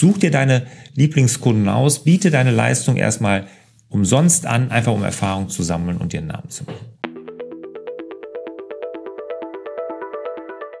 [0.00, 0.62] Such dir deine
[0.94, 3.48] Lieblingskunden aus, biete deine Leistung erstmal
[3.90, 6.86] umsonst an, einfach um Erfahrung zu sammeln und dir einen Namen zu machen.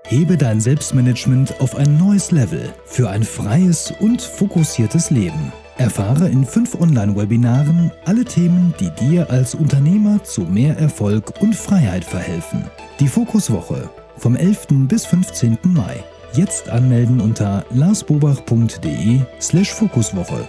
[0.06, 5.52] Hebe dein Selbstmanagement auf ein neues Level für ein freies und fokussiertes Leben.
[5.76, 12.06] Erfahre in fünf Online-Webinaren alle Themen, die dir als Unternehmer zu mehr Erfolg und Freiheit
[12.06, 12.64] verhelfen.
[12.98, 14.88] Die Fokuswoche vom 11.
[14.88, 15.58] bis 15.
[15.64, 16.02] Mai.
[16.32, 20.46] Jetzt anmelden unter larsbobach.de slash Fokuswoche.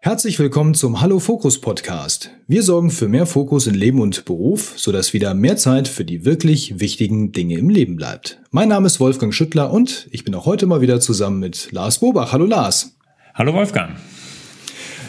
[0.00, 2.30] Herzlich willkommen zum Hallo Fokus Podcast.
[2.48, 6.24] Wir sorgen für mehr Fokus in Leben und Beruf, sodass wieder mehr Zeit für die
[6.24, 8.40] wirklich wichtigen Dinge im Leben bleibt.
[8.50, 12.00] Mein Name ist Wolfgang Schüttler und ich bin auch heute mal wieder zusammen mit Lars
[12.00, 12.32] Bobach.
[12.32, 12.96] Hallo Lars.
[13.34, 13.92] Hallo Wolfgang.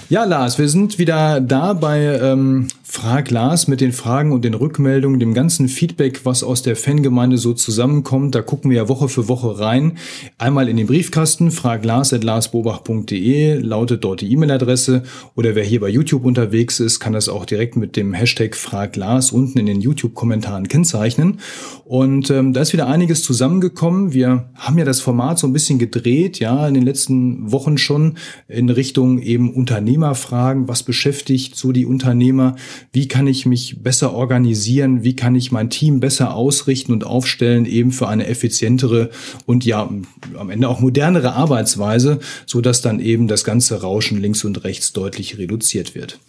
[0.07, 4.53] Ja, Lars, wir sind wieder da bei ähm, Frag Lars mit den Fragen und den
[4.53, 8.35] Rückmeldungen, dem ganzen Feedback, was aus der Fangemeinde so zusammenkommt.
[8.35, 9.97] Da gucken wir ja Woche für Woche rein.
[10.37, 15.01] Einmal in den Briefkasten, fraglars.larsbobach.de lautet dort die E-Mail-Adresse.
[15.35, 18.95] Oder wer hier bei YouTube unterwegs ist, kann das auch direkt mit dem Hashtag Frag
[18.95, 21.39] Lars unten in den YouTube-Kommentaren kennzeichnen.
[21.85, 24.13] Und ähm, da ist wieder einiges zusammengekommen.
[24.13, 28.17] Wir haben ja das Format so ein bisschen gedreht, ja, in den letzten Wochen schon
[28.47, 30.67] in Richtung eben Unternehmerfragen.
[30.67, 32.55] Was beschäftigt so die Unternehmer?
[32.91, 37.65] Wie kann ich mich besser organisieren, wie kann ich mein Team besser ausrichten und aufstellen,
[37.65, 39.09] eben für eine effizientere
[39.45, 39.89] und ja
[40.37, 45.37] am Ende auch modernere Arbeitsweise, so dann eben das ganze Rauschen links und rechts deutlich
[45.37, 46.19] reduziert wird.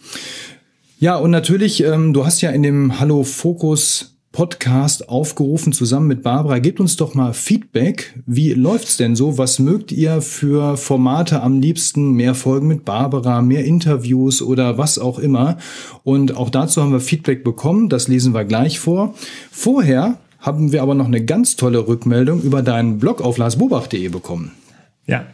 [0.99, 6.21] Ja, und natürlich, ähm, du hast ja in dem Hallo Fokus Podcast aufgerufen, zusammen mit
[6.21, 6.59] Barbara.
[6.59, 8.19] Gebt uns doch mal Feedback.
[8.25, 9.37] Wie läuft's denn so?
[9.37, 12.11] Was mögt ihr für Formate am liebsten?
[12.11, 15.57] Mehr Folgen mit Barbara, mehr Interviews oder was auch immer?
[16.03, 17.87] Und auch dazu haben wir Feedback bekommen.
[17.87, 19.15] Das lesen wir gleich vor.
[19.51, 24.51] Vorher haben wir aber noch eine ganz tolle Rückmeldung über deinen Blog auf larsbobach.de bekommen.
[25.07, 25.27] Ja,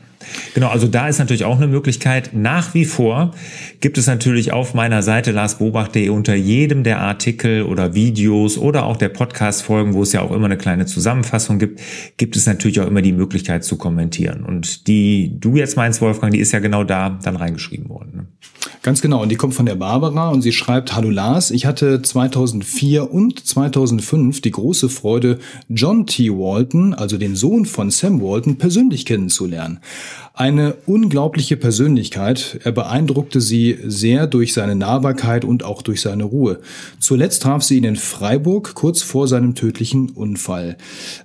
[0.54, 2.32] Genau, also da ist natürlich auch eine Möglichkeit.
[2.34, 3.34] Nach wie vor
[3.80, 8.98] gibt es natürlich auf meiner Seite larsbobach.de unter jedem der Artikel oder Videos oder auch
[8.98, 11.81] der Podcast-Folgen, wo es ja auch immer eine kleine Zusammenfassung gibt,
[12.18, 14.44] gibt es natürlich auch immer die Möglichkeit zu kommentieren.
[14.44, 18.12] Und die du jetzt meinst, Wolfgang, die ist ja genau da dann reingeschrieben worden.
[18.16, 18.26] Ne?
[18.84, 19.22] Ganz genau.
[19.22, 23.46] Und die kommt von der Barbara und sie schreibt, Hallo Lars, ich hatte 2004 und
[23.46, 25.38] 2005 die große Freude,
[25.69, 26.31] John T.
[26.31, 29.81] Walton, also den Sohn von Sam Walton, persönlich kennenzulernen.
[30.34, 32.59] Eine unglaubliche Persönlichkeit.
[32.64, 36.59] Er beeindruckte sie sehr durch seine Nahbarkeit und auch durch seine Ruhe.
[37.00, 40.78] Zuletzt traf sie ihn in Freiburg kurz vor seinem tödlichen Unfall.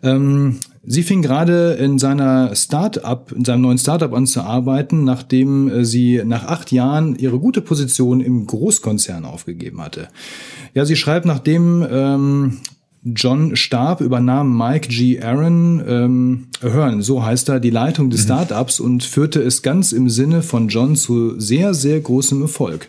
[0.03, 0.59] Ähm,
[0.89, 5.85] Sie fing gerade in seiner Start-up, in seinem neuen Startup an zu arbeiten, nachdem äh,
[5.85, 10.09] sie nach acht Jahren ihre gute Position im Großkonzern aufgegeben hatte.
[10.75, 12.59] Ja, sie schreibt, nachdem ähm,
[13.03, 15.21] John starb, übernahm Mike G.
[15.21, 18.25] Aaron ähm, Hearn, so heißt er, die Leitung des mhm.
[18.25, 22.89] Startups und führte es ganz im Sinne von John zu sehr, sehr großem Erfolg.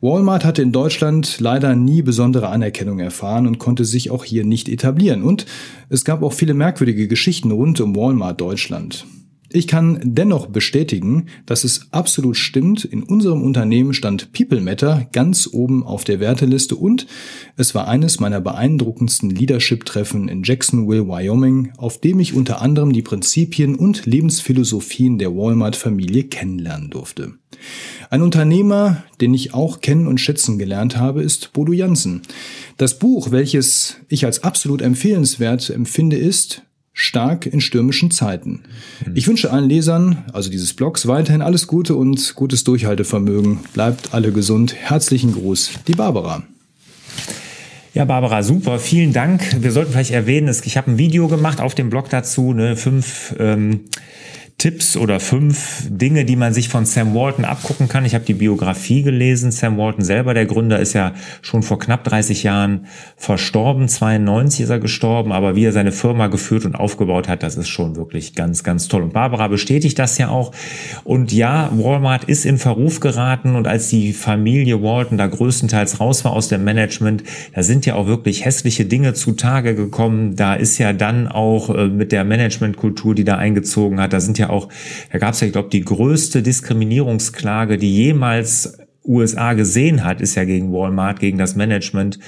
[0.00, 4.68] Walmart hatte in Deutschland leider nie besondere Anerkennung erfahren und konnte sich auch hier nicht
[4.68, 5.24] etablieren.
[5.24, 5.44] Und
[5.88, 9.06] es gab auch viele merkwürdige Geschichten rund um Walmart Deutschland.
[9.50, 12.84] Ich kann dennoch bestätigen, dass es absolut stimmt.
[12.84, 17.06] In unserem Unternehmen stand People Matter ganz oben auf der Werteliste und
[17.56, 23.00] es war eines meiner beeindruckendsten Leadership-Treffen in Jacksonville, Wyoming, auf dem ich unter anderem die
[23.00, 27.32] Prinzipien und Lebensphilosophien der Walmart-Familie kennenlernen durfte.
[28.10, 32.20] Ein Unternehmer, den ich auch kennen und schätzen gelernt habe, ist Bodo Jansen.
[32.76, 36.62] Das Buch, welches ich als absolut empfehlenswert empfinde, ist
[36.98, 38.64] stark in stürmischen Zeiten.
[39.14, 43.60] Ich wünsche allen Lesern, also dieses Blogs, weiterhin alles Gute und gutes Durchhaltevermögen.
[43.72, 44.74] Bleibt alle gesund.
[44.74, 46.42] Herzlichen Gruß, die Barbara.
[47.94, 49.62] Ja, Barbara, super, vielen Dank.
[49.62, 53.32] Wir sollten vielleicht erwähnen, ich habe ein Video gemacht auf dem Blog dazu, ne, fünf
[53.38, 53.82] ähm,
[54.58, 58.04] Tipps oder fünf Dinge, die man sich von Sam Walton abgucken kann.
[58.04, 59.52] Ich habe die Biografie gelesen.
[59.52, 62.86] Sam Walton selber, der Gründer, ist ja schon vor knapp 30 Jahren
[63.16, 63.86] verstorben.
[63.86, 67.68] 92 ist er gestorben, aber wie er seine Firma geführt und aufgebaut hat, das ist
[67.68, 69.04] schon wirklich ganz, ganz toll.
[69.04, 70.50] Und Barbara bestätigt das ja auch.
[71.04, 76.24] Und ja, Walmart ist in Verruf geraten und als die Familie Walton da größtenteils raus
[76.24, 77.22] war aus dem Management,
[77.54, 80.34] da sind ja auch wirklich hässliche Dinge zutage gekommen.
[80.34, 84.36] Da ist ja dann auch äh, mit der Managementkultur, die da eingezogen hat, da sind
[84.36, 84.68] ja auch,
[85.12, 88.78] da gab es ja, ich glaube, die größte Diskriminierungsklage, die jemals
[89.08, 92.18] USA gesehen hat, ist ja gegen Walmart, gegen das Management.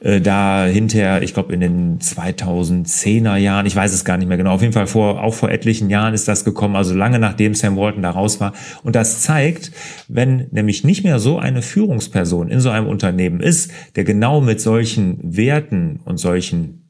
[0.00, 4.36] Äh, da hinterher, ich glaube in den 2010er Jahren, ich weiß es gar nicht mehr
[4.36, 7.54] genau, auf jeden Fall vor, auch vor etlichen Jahren ist das gekommen, also lange nachdem
[7.54, 8.52] Sam Walton da raus war.
[8.82, 9.70] Und das zeigt,
[10.08, 14.60] wenn nämlich nicht mehr so eine Führungsperson in so einem Unternehmen ist, der genau mit
[14.60, 16.82] solchen Werten und solchen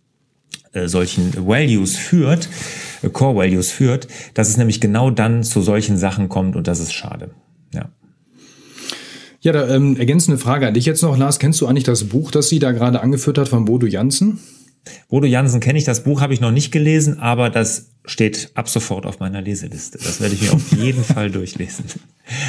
[0.72, 2.48] äh, solchen Values führt,
[3.12, 6.92] Core Values führt, dass es nämlich genau dann zu solchen Sachen kommt und das ist
[6.92, 7.30] schade.
[7.72, 7.90] Ja.
[9.40, 11.38] Ja, da, ähm, ergänzende Frage an dich jetzt noch, Lars.
[11.38, 14.40] Kennst du eigentlich das Buch, das sie da gerade angeführt hat von Bodo Jansen?
[15.08, 18.68] Bodo Jansen kenne ich, das Buch habe ich noch nicht gelesen, aber das steht ab
[18.68, 19.98] sofort auf meiner Leseliste.
[19.98, 21.84] Das werde ich mir auf jeden Fall durchlesen.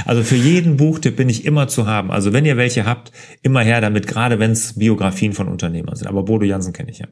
[0.05, 2.11] Also für jeden Buchtipp bin ich immer zu haben.
[2.11, 3.11] Also wenn ihr welche habt,
[3.41, 6.07] immer her damit, gerade wenn es Biografien von Unternehmern sind.
[6.07, 7.07] Aber Bodo Jansen kenne ich ja.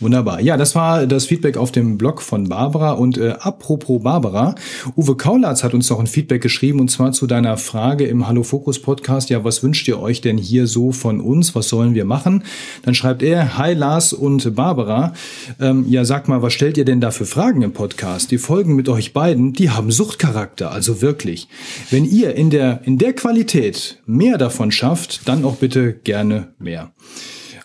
[0.00, 0.40] Wunderbar.
[0.40, 2.92] Ja, das war das Feedback auf dem Blog von Barbara.
[2.92, 4.54] Und äh, apropos Barbara,
[4.96, 8.44] Uwe Kaulatz hat uns noch ein Feedback geschrieben und zwar zu deiner Frage im Hallo
[8.44, 9.28] Fokus Podcast.
[9.28, 11.56] Ja, was wünscht ihr euch denn hier so von uns?
[11.56, 12.44] Was sollen wir machen?
[12.84, 15.14] Dann schreibt er, Hi Lars und Barbara.
[15.60, 18.30] Ähm, ja, sag mal, was stellt ihr denn da für Fragen im Podcast?
[18.30, 21.48] Die Folgen mit euch beiden, die haben Suchtcharakter, also wirklich.
[21.90, 26.92] Wenn ihr in der, in der Qualität mehr davon schafft, dann auch bitte gerne mehr.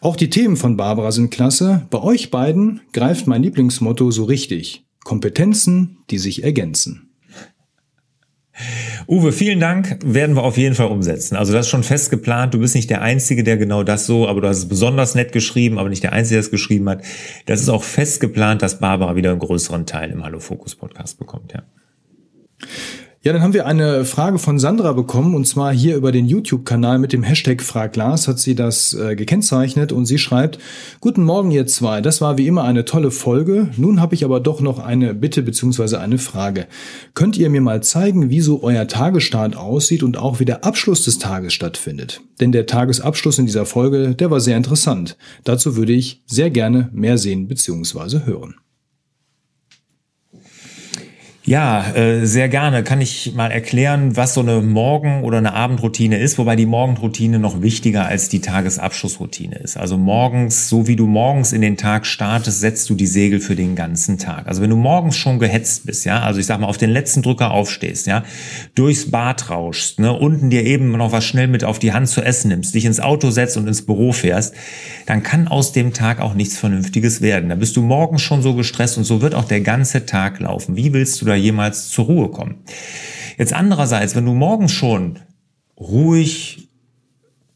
[0.03, 1.87] Auch die Themen von Barbara sind klasse.
[1.89, 4.83] Bei euch beiden greift mein Lieblingsmotto so richtig.
[5.05, 7.09] Kompetenzen, die sich ergänzen.
[9.07, 9.99] Uwe, vielen Dank.
[10.03, 11.37] Werden wir auf jeden Fall umsetzen.
[11.37, 12.53] Also das ist schon fest geplant.
[12.53, 15.31] Du bist nicht der Einzige, der genau das so, aber du hast es besonders nett
[15.31, 17.01] geschrieben, aber nicht der Einzige, der es geschrieben hat.
[17.45, 21.17] Das ist auch fest geplant, dass Barbara wieder einen größeren Teil im Hallo Fokus Podcast
[21.17, 21.63] bekommt, ja.
[23.25, 26.99] Ja, dann haben wir eine Frage von Sandra bekommen und zwar hier über den YouTube-Kanal
[26.99, 30.59] mit dem Hashtag Fraglas hat sie das äh, gekennzeichnet und sie schreibt,
[30.99, 34.41] Guten Morgen ihr zwei, das war wie immer eine tolle Folge, nun habe ich aber
[34.41, 36.67] doch noch eine Bitte beziehungsweise eine Frage.
[37.13, 41.05] Könnt ihr mir mal zeigen, wie so euer Tagesstart aussieht und auch wie der Abschluss
[41.05, 42.19] des Tages stattfindet?
[42.41, 45.15] Denn der Tagesabschluss in dieser Folge, der war sehr interessant.
[45.45, 48.55] Dazu würde ich sehr gerne mehr sehen beziehungsweise hören.
[51.45, 52.85] Ja, äh, sehr gerne.
[52.85, 57.37] Kann ich mal erklären, was so eine Morgen- oder eine Abendroutine ist, wobei die Morgenroutine
[57.37, 59.75] noch wichtiger als die Tagesabschlussroutine ist.
[59.75, 63.57] Also morgens, so wie du morgens in den Tag startest, setzt du die Segel für
[63.57, 64.47] den ganzen Tag.
[64.47, 67.21] Also wenn du morgens schon gehetzt bist, ja, also ich sag mal auf den letzten
[67.21, 68.23] Drücker aufstehst, ja,
[68.73, 72.21] durchs Bad rauschst, ne, unten dir eben noch was schnell mit auf die Hand zu
[72.21, 74.55] essen nimmst, dich ins Auto setzt und ins Büro fährst,
[75.07, 77.49] dann kann aus dem Tag auch nichts Vernünftiges werden.
[77.49, 80.77] Da bist du morgens schon so gestresst und so wird auch der ganze Tag laufen.
[80.77, 82.63] Wie willst du da jemals zur Ruhe kommen.
[83.37, 85.19] Jetzt andererseits, wenn du morgens schon
[85.77, 86.69] ruhig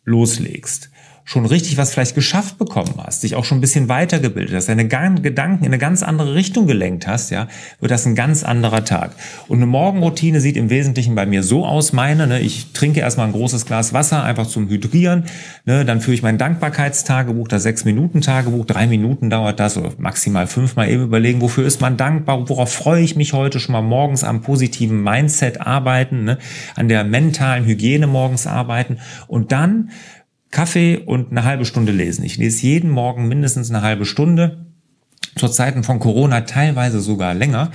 [0.03, 0.89] loslegst,
[1.27, 4.87] schon richtig was vielleicht geschafft bekommen hast, dich auch schon ein bisschen weitergebildet hast, deine
[4.87, 7.49] Gedanken in eine ganz andere Richtung gelenkt hast, ja,
[7.81, 9.11] wird das ein ganz anderer Tag.
[9.49, 13.27] Und eine Morgenroutine sieht im Wesentlichen bei mir so aus, meine, ne, ich trinke erstmal
[13.27, 15.25] ein großes Glas Wasser, einfach zum Hydrieren,
[15.65, 19.91] ne, dann führe ich mein Dankbarkeitstagebuch, das sechs Minuten Tagebuch, drei Minuten dauert das, oder
[19.97, 23.81] maximal fünfmal eben überlegen, wofür ist man dankbar, worauf freue ich mich heute schon mal
[23.81, 26.37] morgens am positiven Mindset arbeiten, ne,
[26.77, 29.89] an der mentalen Hygiene morgens arbeiten und dann
[30.51, 32.23] Kaffee und eine halbe Stunde lesen.
[32.23, 34.65] Ich lese jeden Morgen mindestens eine halbe Stunde.
[35.35, 37.71] Zur Zeiten von Corona teilweise sogar länger.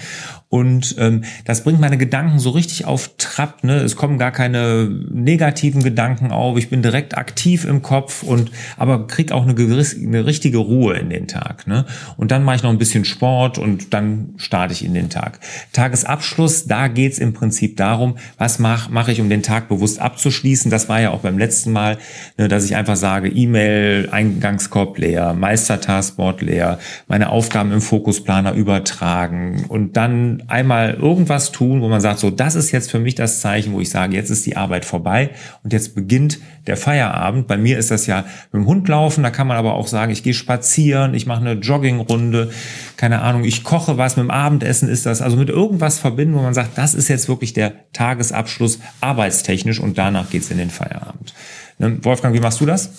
[0.52, 3.64] Und ähm, das bringt meine Gedanken so richtig auf Trab.
[3.64, 3.76] Ne?
[3.76, 6.58] Es kommen gar keine negativen Gedanken auf.
[6.58, 10.98] Ich bin direkt aktiv im Kopf und aber krieg auch eine, gewisse, eine richtige Ruhe
[10.98, 11.66] in den Tag.
[11.66, 11.86] Ne?
[12.18, 15.40] Und dann mache ich noch ein bisschen Sport und dann starte ich in den Tag.
[15.72, 20.70] Tagesabschluss, da geht's im Prinzip darum, was mache mach ich, um den Tag bewusst abzuschließen.
[20.70, 21.96] Das war ja auch beim letzten Mal,
[22.36, 26.78] ne, dass ich einfach sage, E-Mail, Eingangskorb leer, Meistertaskboard leer,
[27.08, 32.54] meine Aufgaben im Fokusplaner übertragen und dann einmal irgendwas tun, wo man sagt, so, das
[32.54, 35.30] ist jetzt für mich das Zeichen, wo ich sage, jetzt ist die Arbeit vorbei
[35.62, 37.46] und jetzt beginnt der Feierabend.
[37.46, 40.12] Bei mir ist das ja mit dem Hund laufen, da kann man aber auch sagen,
[40.12, 42.50] ich gehe spazieren, ich mache eine Joggingrunde,
[42.96, 46.42] keine Ahnung, ich koche was, mit dem Abendessen ist das, also mit irgendwas verbinden, wo
[46.42, 51.34] man sagt, das ist jetzt wirklich der Tagesabschluss arbeitstechnisch und danach geht's in den Feierabend.
[51.78, 52.90] Ne, Wolfgang, wie machst du das?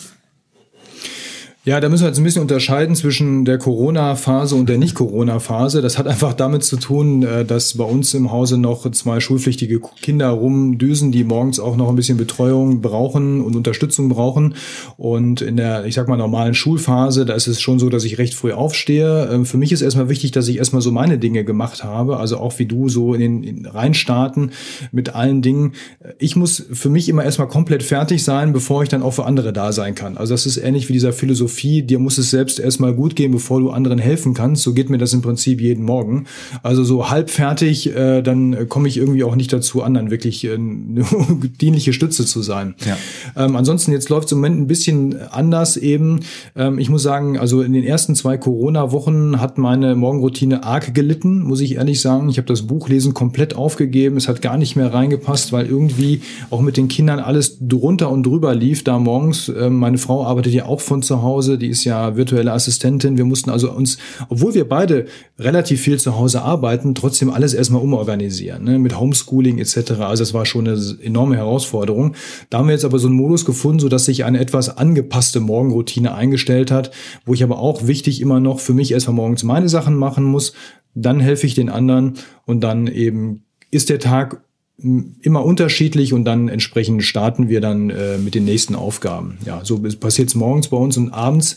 [1.65, 5.82] Ja, da müssen wir jetzt ein bisschen unterscheiden zwischen der Corona-Phase und der Nicht-Corona-Phase.
[5.82, 9.79] Das hat einfach damit zu tun, äh, dass bei uns im Hause noch zwei schulpflichtige
[10.01, 14.55] Kinder rumdüsen, die morgens auch noch ein bisschen Betreuung brauchen und Unterstützung brauchen.
[14.98, 18.17] Und in der, ich sag mal, normalen Schulphase, da ist es schon so, dass ich
[18.17, 19.29] recht früh aufstehe.
[19.32, 22.17] Ähm, für mich ist erstmal wichtig, dass ich erstmal so meine Dinge gemacht habe.
[22.17, 24.51] Also auch wie du so in den in reinstarten
[24.91, 25.75] mit allen Dingen.
[26.20, 29.53] Ich muss für mich immer erstmal komplett fertig sein, bevor ich dann auch für andere
[29.53, 30.17] da sein kann.
[30.17, 33.31] Also das ist ähnlich wie dieser Philosophie Philosophie, dir muss es selbst erstmal gut gehen,
[33.31, 34.63] bevor du anderen helfen kannst.
[34.63, 36.25] So geht mir das im Prinzip jeden Morgen.
[36.63, 40.53] Also so halb fertig, äh, dann komme ich irgendwie auch nicht dazu, anderen wirklich äh,
[40.53, 41.05] eine
[41.62, 42.75] dienliche Stütze zu sein.
[42.86, 42.98] Ja.
[43.45, 46.22] Ähm, ansonsten, jetzt läuft es im Moment ein bisschen anders eben.
[46.55, 51.43] Ähm, ich muss sagen, also in den ersten zwei Corona-Wochen hat meine Morgenroutine arg gelitten,
[51.43, 52.29] muss ich ehrlich sagen.
[52.29, 54.17] Ich habe das Buchlesen komplett aufgegeben.
[54.17, 58.24] Es hat gar nicht mehr reingepasst, weil irgendwie auch mit den Kindern alles drunter und
[58.25, 59.50] drüber lief da morgens.
[59.50, 63.17] Ähm, meine Frau arbeitet ja auch von zu Hause Hause, die ist ja virtuelle Assistentin.
[63.17, 63.97] Wir mussten also uns,
[64.29, 65.07] obwohl wir beide
[65.38, 68.79] relativ viel zu Hause arbeiten, trotzdem alles erstmal umorganisieren, ne?
[68.79, 69.91] mit Homeschooling etc.
[70.00, 72.15] Also das war schon eine enorme Herausforderung.
[72.50, 75.41] Da haben wir jetzt aber so einen Modus gefunden, so dass sich eine etwas angepasste
[75.41, 76.91] Morgenroutine eingestellt hat,
[77.25, 80.53] wo ich aber auch wichtig immer noch für mich erstmal morgens meine Sachen machen muss,
[80.95, 82.13] dann helfe ich den anderen
[82.45, 84.42] und dann eben ist der Tag
[84.77, 89.38] immer unterschiedlich und dann entsprechend starten wir dann äh, mit den nächsten Aufgaben.
[89.46, 91.56] Ja, so passiert es morgens bei uns und abends,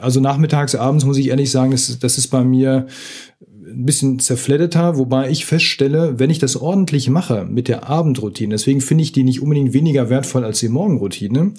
[0.00, 2.86] also nachmittags, abends muss ich ehrlich sagen, das, das ist bei mir
[3.72, 8.80] ein bisschen zerfledderter, wobei ich feststelle, wenn ich das ordentlich mache mit der Abendroutine, deswegen
[8.80, 11.52] finde ich die nicht unbedingt weniger wertvoll als die Morgenroutine,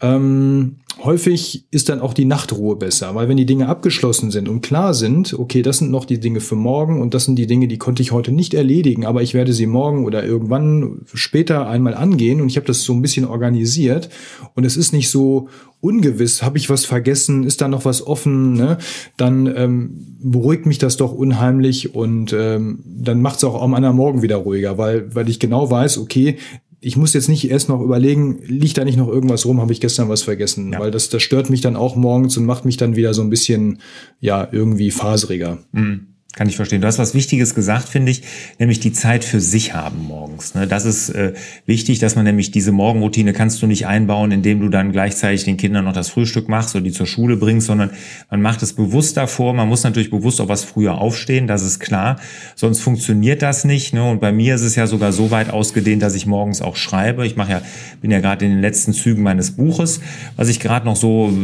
[0.00, 4.60] ähm, häufig ist dann auch die Nachtruhe besser, weil wenn die Dinge abgeschlossen sind und
[4.60, 7.68] klar sind, okay, das sind noch die Dinge für morgen und das sind die Dinge,
[7.68, 11.94] die konnte ich heute nicht erledigen, aber ich werde sie morgen oder irgendwann später einmal
[11.94, 14.10] angehen und ich habe das so ein bisschen organisiert
[14.54, 15.48] und es ist nicht so
[15.80, 18.78] ungewiss, habe ich was vergessen, ist da noch was offen, ne?
[19.16, 23.96] dann ähm, beruhigt mich das doch unheimlich und ähm, dann macht es auch am anderen
[23.96, 26.36] Morgen wieder ruhiger, weil, weil ich genau weiß, okay,
[26.80, 29.80] ich muss jetzt nicht erst noch überlegen, liegt da nicht noch irgendwas rum, habe ich
[29.80, 30.80] gestern was vergessen, ja.
[30.80, 33.30] weil das, das stört mich dann auch morgens und macht mich dann wieder so ein
[33.30, 33.80] bisschen,
[34.20, 35.58] ja, irgendwie faseriger.
[35.72, 36.09] Mhm.
[36.36, 36.80] Kann ich verstehen.
[36.80, 38.22] Du hast was Wichtiges gesagt, finde ich,
[38.60, 40.54] nämlich die Zeit für sich haben morgens.
[40.54, 40.68] Ne?
[40.68, 41.32] Das ist äh,
[41.66, 45.56] wichtig, dass man nämlich diese Morgenroutine kannst du nicht einbauen, indem du dann gleichzeitig den
[45.56, 47.90] Kindern noch das Frühstück machst oder die zur Schule bringst, sondern
[48.30, 49.54] man macht es bewusst davor.
[49.54, 52.20] Man muss natürlich bewusst auch was früher aufstehen, das ist klar.
[52.54, 53.92] Sonst funktioniert das nicht.
[53.92, 54.08] Ne?
[54.08, 57.26] Und bei mir ist es ja sogar so weit ausgedehnt, dass ich morgens auch schreibe.
[57.26, 57.62] Ich mache ja,
[58.00, 60.00] bin ja gerade in den letzten Zügen meines Buches,
[60.36, 61.36] was ich gerade noch so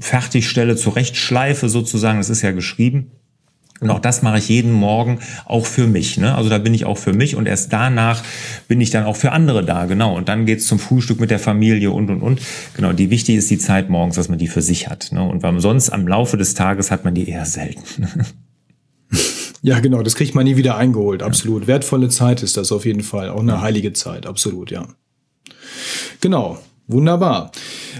[0.00, 2.18] fertigstelle, zurechtschleife sozusagen.
[2.18, 3.12] Das ist ja geschrieben.
[3.84, 6.16] Und auch das mache ich jeden Morgen auch für mich.
[6.16, 6.34] Ne?
[6.34, 8.22] Also da bin ich auch für mich und erst danach
[8.66, 9.84] bin ich dann auch für andere da.
[9.84, 10.16] Genau.
[10.16, 12.40] Und dann geht's zum Frühstück mit der Familie und und und.
[12.74, 12.94] Genau.
[12.94, 15.12] Die wichtig ist die Zeit morgens, dass man die für sich hat.
[15.12, 15.22] Ne?
[15.22, 18.08] Und weil sonst am Laufe des Tages hat man die eher selten.
[19.62, 21.62] Ja, genau, das kriegt man nie wieder eingeholt, absolut.
[21.62, 21.68] Ja.
[21.68, 24.86] Wertvolle Zeit ist das auf jeden Fall, auch eine heilige Zeit, absolut, ja.
[26.20, 27.50] Genau, wunderbar.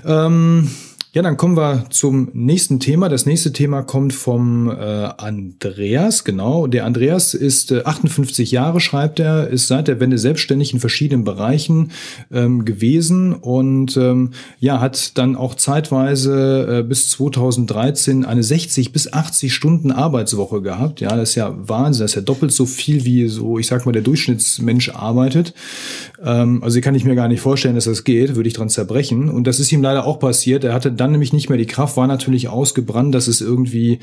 [0.05, 0.71] Ähm,
[1.14, 3.09] ja, dann kommen wir zum nächsten Thema.
[3.09, 6.66] Das nächste Thema kommt vom äh, Andreas, genau.
[6.66, 11.23] Der Andreas ist äh, 58 Jahre, schreibt er, ist seit der Wende selbstständig in verschiedenen
[11.23, 11.92] Bereichen
[12.33, 19.12] ähm, gewesen und ähm, ja, hat dann auch zeitweise äh, bis 2013 eine 60 bis
[19.12, 21.00] 80 Stunden Arbeitswoche gehabt.
[21.00, 23.87] Ja, das ist ja Wahnsinn, das ist ja doppelt so viel wie so, ich sag
[23.87, 25.54] mal, der Durchschnittsmensch arbeitet.
[26.25, 29.28] Ähm, also kann ich mir gar nicht vorstellen, dass das geht, würde ich dran zerbrechen.
[29.28, 30.64] Und das ist ihm leider auch passiert.
[30.64, 33.99] Er hatte dann nämlich nicht mehr die Kraft, war natürlich ausgebrannt, das ist irgendwie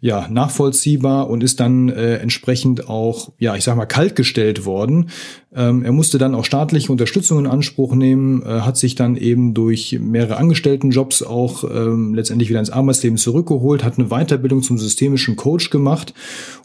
[0.00, 5.10] ja nachvollziehbar und ist dann äh, entsprechend auch, ja, ich sag mal, kaltgestellt worden.
[5.54, 9.52] Ähm, er musste dann auch staatliche Unterstützung in Anspruch nehmen, äh, hat sich dann eben
[9.52, 15.36] durch mehrere Angestelltenjobs auch ähm, letztendlich wieder ins Arbeitsleben zurückgeholt, hat eine Weiterbildung zum systemischen
[15.36, 16.14] Coach gemacht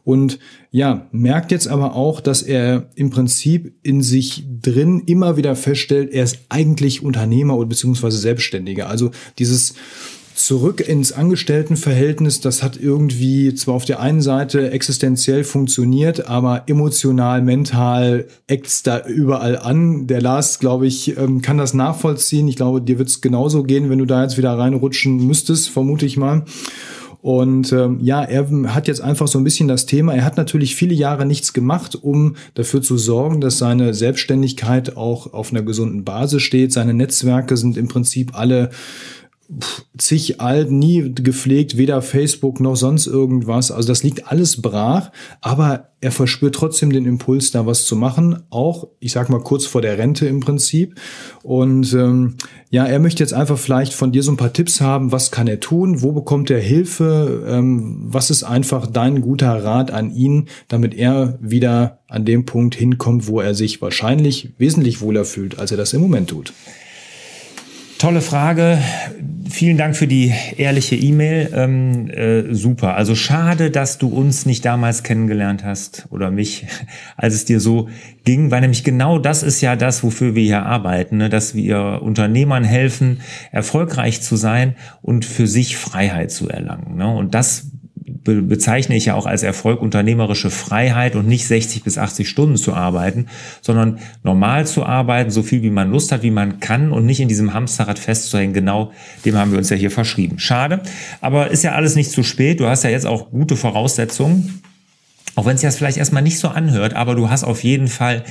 [0.06, 0.39] und
[0.72, 6.12] ja, merkt jetzt aber auch, dass er im Prinzip in sich drin immer wieder feststellt,
[6.12, 8.89] er ist eigentlich Unternehmer oder beziehungsweise Selbstständiger.
[8.89, 9.74] Also dieses
[10.38, 17.41] zurück ins Angestelltenverhältnis, das hat irgendwie zwar auf der einen Seite existenziell funktioniert, aber emotional,
[17.41, 20.06] mental eckt's da überall an.
[20.06, 22.48] Der Lars, glaube ich, ähm, kann das nachvollziehen.
[22.48, 26.17] Ich glaube, dir wird's genauso gehen, wenn du da jetzt wieder reinrutschen müsstest, vermute ich
[26.17, 26.44] mal.
[27.22, 30.13] Und ähm, ja, er hat jetzt einfach so ein bisschen das Thema.
[30.13, 35.34] Er hat natürlich viele Jahre nichts gemacht, um dafür zu sorgen, dass seine Selbstständigkeit auch
[35.34, 36.72] auf einer gesunden Basis steht.
[36.72, 38.70] Seine Netzwerke sind im Prinzip alle
[39.97, 43.71] zig alt, nie gepflegt, weder Facebook noch sonst irgendwas.
[43.71, 45.11] Also das liegt alles brach,
[45.41, 49.65] aber er verspürt trotzdem den Impuls, da was zu machen, auch, ich sag mal, kurz
[49.65, 50.95] vor der Rente im Prinzip.
[51.43, 52.35] Und ähm,
[52.69, 55.47] ja, er möchte jetzt einfach vielleicht von dir so ein paar Tipps haben, was kann
[55.47, 60.49] er tun, wo bekommt er Hilfe, ähm, was ist einfach dein guter Rat an ihn,
[60.67, 65.71] damit er wieder an dem Punkt hinkommt, wo er sich wahrscheinlich wesentlich wohler fühlt, als
[65.71, 66.53] er das im Moment tut.
[67.97, 68.77] Tolle Frage.
[69.49, 71.49] Vielen Dank für die ehrliche E-Mail.
[71.55, 72.95] Ähm, äh, super.
[72.95, 76.67] Also schade, dass du uns nicht damals kennengelernt hast oder mich,
[77.17, 77.89] als es dir so
[78.23, 81.29] ging, weil nämlich genau das ist ja das, wofür wir hier arbeiten, ne?
[81.29, 86.97] dass wir Unternehmern helfen, erfolgreich zu sein und für sich Freiheit zu erlangen.
[86.97, 87.07] Ne?
[87.07, 87.71] Und das
[88.27, 92.57] be bezeichne ich ja auch als Erfolg unternehmerische Freiheit und nicht 60 bis 80 Stunden
[92.57, 93.27] zu arbeiten,
[93.62, 97.22] sondern normal zu arbeiten, so viel wie man Lust hat, wie man kann und nicht
[97.22, 98.53] in diesem Hamsterrad festzuhängen.
[98.53, 98.91] Genau
[99.25, 100.39] dem haben wir uns ja hier verschrieben.
[100.39, 100.81] Schade,
[101.22, 102.60] aber ist ja alles nicht zu spät.
[102.60, 104.62] Du hast ja jetzt auch gute Voraussetzungen
[105.38, 108.24] Auch wenn es das vielleicht erstmal nicht so anhört, aber du hast auf jeden Fall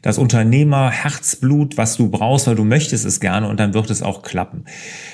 [0.00, 4.00] das Unternehmer Herzblut, was du brauchst, weil du möchtest es gerne und dann wird es
[4.00, 4.64] auch klappen.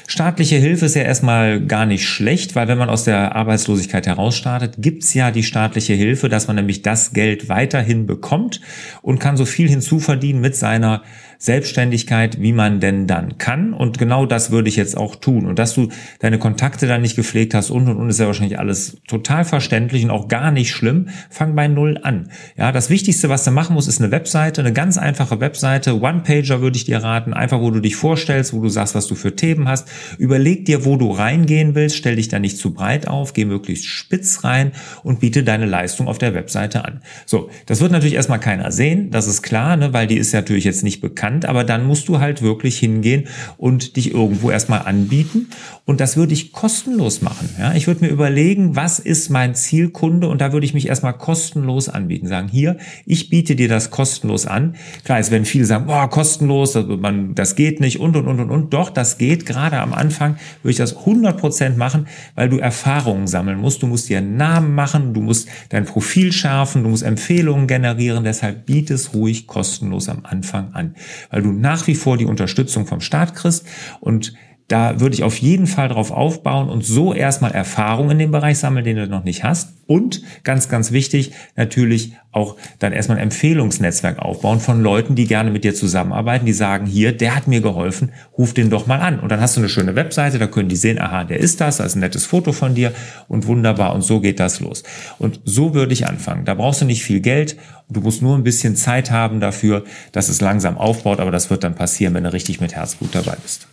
[0.07, 4.75] Staatliche Hilfe ist ja erstmal gar nicht schlecht, weil wenn man aus der Arbeitslosigkeit herausstartet,
[4.79, 8.61] gibt's ja die staatliche Hilfe, dass man nämlich das Geld weiterhin bekommt
[9.03, 11.03] und kann so viel hinzuverdienen mit seiner
[11.41, 13.73] Selbstständigkeit, wie man denn dann kann.
[13.73, 15.47] Und genau das würde ich jetzt auch tun.
[15.47, 18.59] Und dass du deine Kontakte dann nicht gepflegt hast und und und ist ja wahrscheinlich
[18.59, 21.09] alles total verständlich und auch gar nicht schlimm.
[21.31, 22.29] Fang bei Null an.
[22.59, 25.99] Ja, das Wichtigste, was du machen musst, ist eine Webseite, eine ganz einfache Webseite.
[25.99, 27.33] One-Pager würde ich dir raten.
[27.33, 29.89] Einfach, wo du dich vorstellst, wo du sagst, was du für Themen hast.
[30.19, 31.97] Überleg dir, wo du reingehen willst.
[31.97, 33.33] Stell dich da nicht zu breit auf.
[33.33, 37.01] Geh möglichst spitz rein und biete deine Leistung auf der Webseite an.
[37.25, 39.11] So, das wird natürlich erstmal keiner sehen.
[39.11, 42.09] Das ist klar, ne, weil die ist natürlich jetzt nicht bekannt bekannt, aber dann musst
[42.09, 45.49] du halt wirklich hingehen und dich irgendwo erstmal anbieten.
[45.85, 47.49] Und das würde ich kostenlos machen.
[47.59, 51.15] Ja, ich würde mir überlegen, was ist mein Zielkunde und da würde ich mich erstmal
[51.15, 52.29] kostenlos anbieten.
[52.29, 54.77] Sagen, hier, ich biete dir das kostenlos an.
[55.05, 58.41] Klar, es werden viele sagen, boah, kostenlos, das, man, das geht nicht und, und, und,
[58.41, 58.73] und, und.
[58.73, 59.47] Doch, das geht.
[59.47, 63.83] Gerade am Anfang würde ich das 100 Prozent machen, weil du Erfahrungen sammeln musst.
[63.83, 68.23] Du musst dir einen Namen machen, du musst dein Profil schärfen, du musst Empfehlungen generieren.
[68.23, 70.95] Deshalb biete es ruhig kostenlos am Anfang an
[71.31, 73.67] weil du nach wie vor die Unterstützung vom Staat kriegst.
[74.01, 74.35] Und
[74.71, 78.59] da würde ich auf jeden Fall drauf aufbauen und so erstmal Erfahrung in dem Bereich
[78.59, 79.73] sammeln, den du noch nicht hast.
[79.89, 85.51] Und ganz, ganz wichtig, natürlich auch dann erstmal ein Empfehlungsnetzwerk aufbauen von Leuten, die gerne
[85.51, 89.19] mit dir zusammenarbeiten, die sagen, hier, der hat mir geholfen, ruf den doch mal an.
[89.19, 91.79] Und dann hast du eine schöne Webseite, da können die sehen, aha, der ist das,
[91.79, 92.93] da ist ein nettes Foto von dir
[93.27, 93.93] und wunderbar.
[93.93, 94.85] Und so geht das los.
[95.19, 96.45] Und so würde ich anfangen.
[96.45, 97.57] Da brauchst du nicht viel Geld.
[97.89, 101.65] Du musst nur ein bisschen Zeit haben dafür, dass es langsam aufbaut, aber das wird
[101.65, 103.67] dann passieren, wenn du richtig mit Herzblut dabei bist.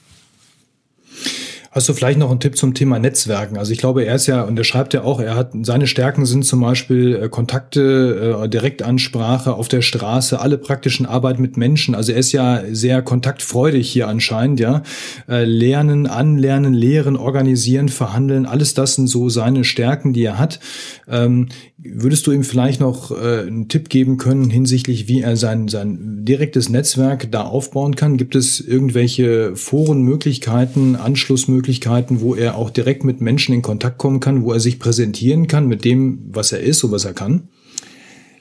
[1.77, 3.55] Hast du vielleicht noch einen Tipp zum Thema Netzwerken?
[3.55, 6.25] Also ich glaube, er ist ja, und er schreibt ja auch, er hat, seine Stärken
[6.25, 11.93] sind zum Beispiel äh, Kontakte, äh, Direktansprache auf der Straße, alle praktischen Arbeit mit Menschen.
[11.93, 14.81] Also er ist ja sehr kontaktfreudig hier anscheinend, ja.
[15.29, 20.59] Äh, lernen, anlernen, lehren, organisieren, verhandeln, alles das sind so seine Stärken, die er hat.
[21.07, 25.67] Ähm, würdest du ihm vielleicht noch äh, einen Tipp geben können hinsichtlich, wie er sein,
[25.67, 28.17] sein direktes Netzwerk da aufbauen kann?
[28.17, 31.87] Gibt es irgendwelche Forenmöglichkeiten, Anschlussmöglichkeiten?
[31.87, 35.47] Möglichkeiten, wo er auch direkt mit Menschen in Kontakt kommen kann, wo er sich präsentieren
[35.47, 37.49] kann mit dem, was er ist und was er kann?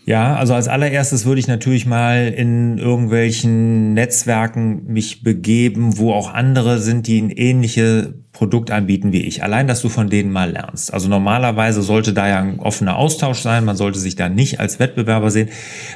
[0.04, 6.32] Ja, also als allererstes würde ich natürlich mal in irgendwelchen Netzwerken mich begeben, wo auch
[6.32, 9.42] andere sind, die eine ähnliche Produkt anbieten wie ich.
[9.42, 10.92] Allein, dass du von denen mal lernst.
[10.92, 13.64] Also normalerweise sollte da ja ein offener Austausch sein.
[13.64, 15.48] Man sollte sich da nicht als Wettbewerber sehen.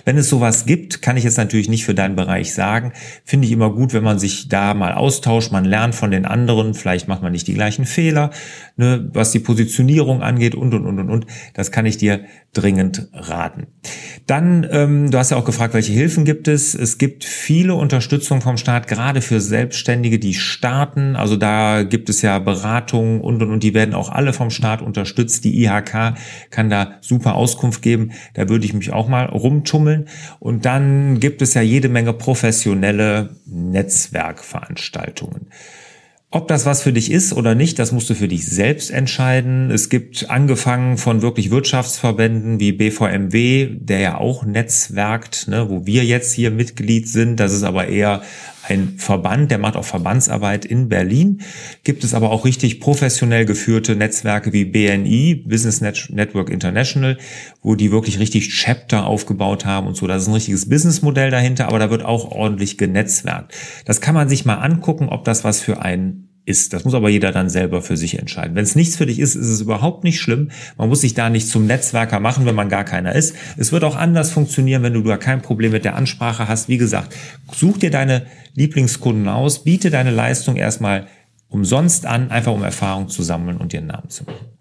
[0.07, 2.95] Wenn es sowas gibt, kann ich jetzt natürlich nicht für deinen Bereich sagen.
[3.27, 5.53] Finde ich immer gut, wenn man sich da mal austauscht.
[5.53, 6.73] Man lernt von den anderen.
[6.73, 8.31] Vielleicht macht man nicht die gleichen Fehler,
[8.79, 11.27] ne, was die Positionierung angeht und, und, und, und, und.
[11.53, 12.21] Das kann ich dir
[12.55, 13.67] dringend raten.
[14.27, 16.75] Dann, ähm, du hast ja auch gefragt, welche Hilfen gibt es.
[16.75, 21.17] Es gibt viele Unterstützung vom Staat, gerade für Selbstständige, die starten.
[21.17, 24.51] Also da gibt es ja ja Beratungen und, und, und die werden auch alle vom
[24.51, 25.45] Staat unterstützt.
[25.45, 26.15] Die IHK
[26.51, 28.13] kann da super Auskunft geben.
[28.35, 30.07] Da würde ich mich auch mal rumtummeln.
[30.39, 35.49] Und dann gibt es ja jede Menge professionelle Netzwerkveranstaltungen.
[36.33, 39.73] Ob das was für dich ist oder nicht, das musst du für dich selbst entscheiden.
[39.73, 46.05] Es gibt angefangen von wirklich Wirtschaftsverbänden wie BVMW, der ja auch netzwerkt, ne, wo wir
[46.05, 47.41] jetzt hier Mitglied sind.
[47.41, 48.23] Das ist aber eher
[48.71, 51.43] ein Verband, der macht auch Verbandsarbeit in Berlin.
[51.85, 57.19] Gibt es aber auch richtig professionell geführte Netzwerke wie BNI, Business Network International,
[57.63, 60.07] wo die wirklich richtig Chapter aufgebaut haben und so.
[60.07, 63.55] Das ist ein richtiges Businessmodell dahinter, aber da wird auch ordentlich genetzwerkt.
[63.85, 66.73] Das kann man sich mal angucken, ob das was für einen ist.
[66.73, 68.57] Das muss aber jeder dann selber für sich entscheiden.
[68.57, 70.51] Wenn es nichts für dich ist, ist es überhaupt nicht schlimm.
[70.77, 73.35] Man muss sich da nicht zum Netzwerker machen, wenn man gar keiner ist.
[73.57, 76.69] Es wird auch anders funktionieren, wenn du da kein Problem mit der Ansprache hast.
[76.69, 77.15] Wie gesagt,
[77.53, 81.07] such dir deine Lieblingskunden aus, biete deine Leistung erstmal
[81.49, 84.60] umsonst an, einfach um Erfahrung zu sammeln und dir einen Namen zu machen.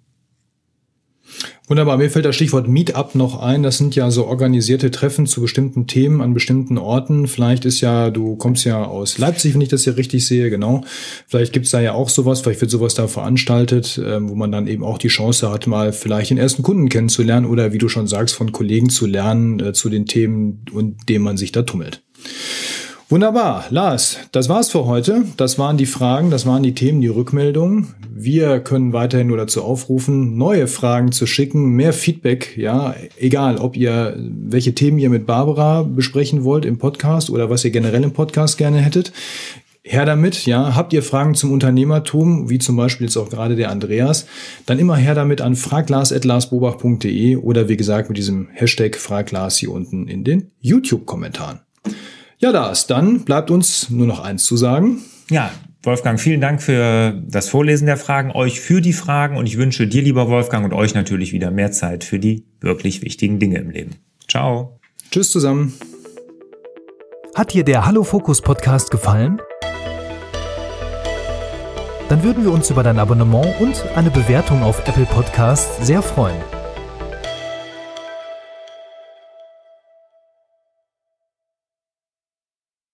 [1.70, 3.62] Wunderbar, mir fällt das Stichwort Meetup noch ein.
[3.62, 7.28] Das sind ja so organisierte Treffen zu bestimmten Themen an bestimmten Orten.
[7.28, 10.84] Vielleicht ist ja, du kommst ja aus Leipzig, wenn ich das hier richtig sehe, genau.
[11.28, 14.66] Vielleicht gibt's da ja auch sowas, vielleicht wird sowas da veranstaltet, ähm, wo man dann
[14.66, 18.08] eben auch die Chance hat, mal vielleicht den ersten Kunden kennenzulernen oder wie du schon
[18.08, 22.02] sagst, von Kollegen zu lernen äh, zu den Themen, und dem man sich da tummelt.
[23.12, 25.24] Wunderbar, Lars, das war's für heute.
[25.36, 27.96] Das waren die Fragen, das waren die Themen, die Rückmeldungen.
[28.14, 33.76] Wir können weiterhin nur dazu aufrufen, neue Fragen zu schicken, mehr Feedback, ja, egal, ob
[33.76, 38.14] ihr welche Themen ihr mit Barbara besprechen wollt im Podcast oder was ihr generell im
[38.14, 39.12] Podcast gerne hättet
[39.82, 40.76] her damit, ja.
[40.76, 44.28] Habt ihr Fragen zum Unternehmertum, wie zum Beispiel jetzt auch gerade der Andreas,
[44.68, 50.08] dann immer her damit an fraglas.larsbobach.de oder wie gesagt mit diesem Hashtag Fraglas hier unten
[50.08, 51.62] in den YouTube-Kommentaren.
[52.42, 55.02] Ja, Lars, dann bleibt uns nur noch eins zu sagen.
[55.30, 55.52] Ja,
[55.84, 59.88] Wolfgang, vielen Dank für das Vorlesen der Fragen, euch für die Fragen und ich wünsche
[59.88, 63.70] dir, lieber Wolfgang, und euch natürlich wieder mehr Zeit für die wirklich wichtigen Dinge im
[63.70, 63.96] Leben.
[64.30, 64.80] Ciao.
[65.12, 65.74] Tschüss zusammen.
[67.36, 69.42] Hat dir der Hallo Fokus Podcast gefallen?
[72.08, 76.38] Dann würden wir uns über dein Abonnement und eine Bewertung auf Apple Podcasts sehr freuen.